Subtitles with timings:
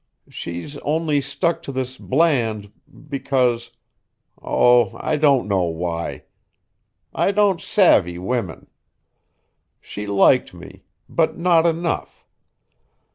[0.29, 2.71] She's only stuck to this Bland
[3.07, 3.69] because
[4.41, 6.23] oh, I don't know why.
[7.13, 8.65] I don't savvy women.
[9.79, 10.85] She liked me.
[11.07, 12.25] But not enough.